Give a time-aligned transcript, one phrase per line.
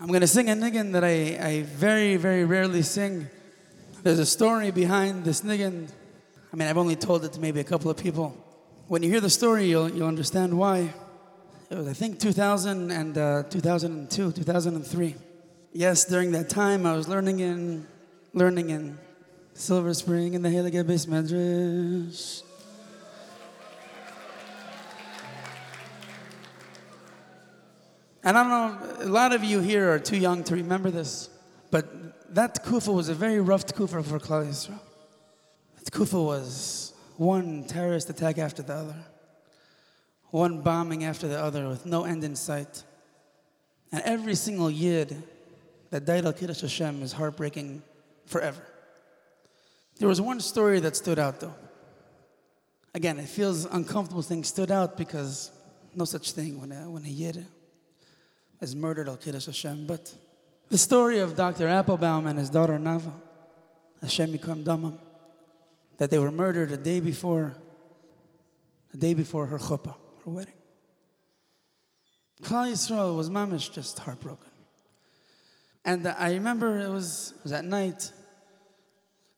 [0.00, 3.26] I'm going to sing a niggin that I, I very, very rarely sing.
[4.04, 5.88] There's a story behind this niggin.
[6.52, 8.36] I mean, I've only told it to maybe a couple of people.
[8.86, 10.94] When you hear the story, you'll, you'll understand why.
[11.68, 15.16] It was, I think, 2000 and uh, 2002, 2003.
[15.72, 17.84] Yes, during that time, I was learning in,
[18.32, 18.98] learning in
[19.54, 22.44] Silver Spring in the Heilige Beis Medrash.
[28.28, 31.30] And I don't know, a lot of you here are too young to remember this,
[31.70, 34.78] but that kufa was a very rough kufa for Klal Yisrael.
[35.78, 38.96] That kufa was one terrorist attack after the other,
[40.26, 42.84] one bombing after the other with no end in sight.
[43.92, 45.22] And every single yid
[45.88, 47.82] that died al Kiddush Hashem is heartbreaking
[48.26, 48.60] forever.
[50.00, 51.54] There was one story that stood out though.
[52.94, 55.50] Again, it feels uncomfortable thing stood out because
[55.94, 57.46] no such thing when a, when a yid
[58.60, 59.86] is murdered al Kiddush Hashem.
[59.86, 60.12] But
[60.68, 61.68] the story of Dr.
[61.68, 63.12] Applebaum and his daughter Nava,
[64.02, 64.98] Hashem Yikam Damam,
[65.98, 67.54] that they were murdered a day before,
[68.92, 70.54] a day before her chuppah, her wedding.
[72.42, 74.50] Klal Yisrael was mamish just heartbroken.
[75.84, 78.12] And I remember it was, it was at night,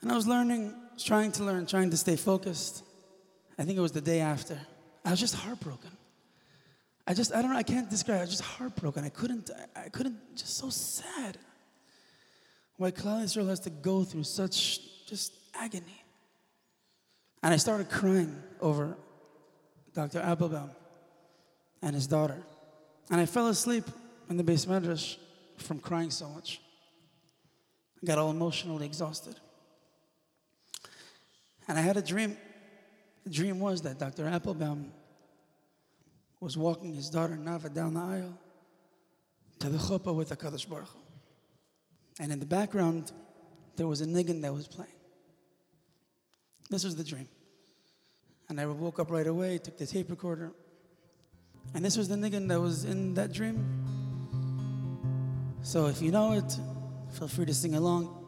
[0.00, 2.84] and I was learning, trying to learn, trying to stay focused.
[3.58, 4.58] I think it was the day after.
[5.04, 5.90] I was just heartbroken.
[7.06, 8.18] I just, I don't know, I can't describe.
[8.18, 9.04] I was just heartbroken.
[9.04, 11.38] I couldn't, I, couldn't, just so sad.
[12.76, 16.04] Why Klal Israel has to go through such just agony.
[17.42, 18.96] And I started crying over
[19.94, 20.18] Dr.
[20.18, 20.70] Applebaum
[21.80, 22.42] and his daughter.
[23.10, 23.84] And I fell asleep
[24.28, 25.16] in the beis medrash
[25.58, 26.60] from crying so much.
[28.02, 29.36] I got all emotionally exhausted.
[31.68, 32.36] And I had a dream.
[33.24, 34.26] The dream was that Dr.
[34.26, 34.92] Applebaum
[36.40, 38.38] was walking his daughter Nava down the aisle
[39.58, 40.88] to the chuppah with the Kaddish Baruch.
[42.20, 43.12] And in the background,
[43.76, 44.90] there was a niggun that was playing.
[46.70, 47.28] This was the dream.
[48.48, 50.52] And I woke up right away, took the tape recorder,
[51.74, 53.64] and this was the niggun that was in that dream.
[55.62, 56.58] So if you know it,
[57.12, 58.25] feel free to sing along.